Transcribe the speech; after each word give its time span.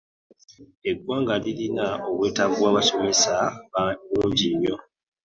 Egwanga 0.89 1.33
lirina 1.43 1.87
obwetaavu 2.09 2.55
bwa 2.59 2.75
basomesa 2.77 3.35
bungi 4.11 4.47
nnyo. 4.51 4.75